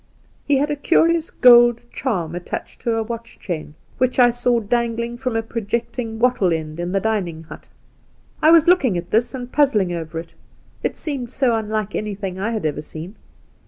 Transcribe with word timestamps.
'He 0.47 0.57
had 0.57 0.71
a 0.71 0.75
curious 0.75 1.29
gold 1.29 1.81
charm 1.93 2.33
attached 2.33 2.81
to 2.81 2.95
a 2.95 3.03
watch 3.03 3.37
chain, 3.37 3.75
which 3.99 4.17
I 4.17 4.31
saw 4.31 4.59
dangling 4.59 5.15
from 5.15 5.35
a 5.35 5.43
projecting 5.43 6.17
wattle 6.17 6.51
end 6.51 6.79
in 6.79 6.91
the 6.91 6.99
dining 6.99 7.43
hut. 7.43 7.69
I 8.41 8.49
was 8.49 8.67
looking 8.67 8.97
at 8.97 9.11
this, 9.11 9.35
and 9.35 9.51
puzzled 9.51 9.91
over 9.91 10.17
it; 10.17 10.33
it 10.81 10.97
seemed 10.97 11.29
so 11.29 11.55
unlike 11.55 11.93
any 11.93 12.15
thing 12.15 12.39
I 12.39 12.49
had 12.49 12.65
ever 12.65 12.81
seen. 12.81 13.15